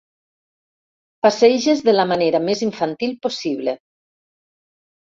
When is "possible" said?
3.29-3.81